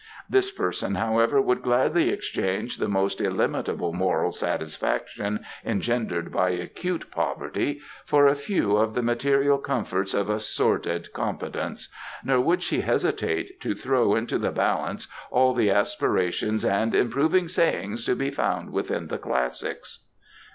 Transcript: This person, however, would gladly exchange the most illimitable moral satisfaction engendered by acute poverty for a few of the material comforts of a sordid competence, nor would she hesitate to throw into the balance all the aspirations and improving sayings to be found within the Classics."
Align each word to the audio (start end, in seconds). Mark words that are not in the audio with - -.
This 0.27 0.49
person, 0.49 0.95
however, 0.95 1.39
would 1.39 1.61
gladly 1.61 2.09
exchange 2.09 2.77
the 2.77 2.87
most 2.87 3.21
illimitable 3.21 3.93
moral 3.93 4.31
satisfaction 4.31 5.41
engendered 5.63 6.31
by 6.33 6.49
acute 6.49 7.11
poverty 7.11 7.81
for 8.03 8.25
a 8.25 8.33
few 8.33 8.77
of 8.77 8.95
the 8.95 9.03
material 9.03 9.59
comforts 9.59 10.15
of 10.15 10.27
a 10.27 10.39
sordid 10.39 11.13
competence, 11.13 11.87
nor 12.23 12.41
would 12.41 12.63
she 12.63 12.81
hesitate 12.81 13.61
to 13.61 13.75
throw 13.75 14.15
into 14.15 14.39
the 14.39 14.49
balance 14.51 15.07
all 15.29 15.53
the 15.53 15.69
aspirations 15.69 16.65
and 16.65 16.95
improving 16.95 17.47
sayings 17.47 18.03
to 18.07 18.15
be 18.15 18.31
found 18.31 18.71
within 18.71 19.05
the 19.05 19.19
Classics." 19.19 19.99